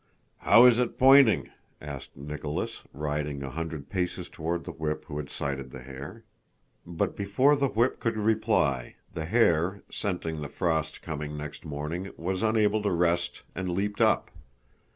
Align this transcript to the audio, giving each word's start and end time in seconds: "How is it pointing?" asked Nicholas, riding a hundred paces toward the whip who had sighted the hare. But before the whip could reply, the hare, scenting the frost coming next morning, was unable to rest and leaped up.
"How 0.39 0.65
is 0.65 0.79
it 0.79 0.97
pointing?" 0.97 1.51
asked 1.79 2.17
Nicholas, 2.17 2.81
riding 2.91 3.43
a 3.43 3.51
hundred 3.51 3.87
paces 3.91 4.29
toward 4.29 4.63
the 4.63 4.71
whip 4.71 5.05
who 5.05 5.17
had 5.17 5.29
sighted 5.29 5.69
the 5.69 5.83
hare. 5.83 6.23
But 6.87 7.15
before 7.15 7.55
the 7.55 7.67
whip 7.67 7.99
could 7.99 8.17
reply, 8.17 8.95
the 9.13 9.25
hare, 9.25 9.83
scenting 9.91 10.41
the 10.41 10.49
frost 10.49 11.03
coming 11.03 11.37
next 11.37 11.65
morning, 11.65 12.11
was 12.17 12.41
unable 12.41 12.81
to 12.81 12.91
rest 12.91 13.43
and 13.53 13.69
leaped 13.69 14.01
up. 14.01 14.31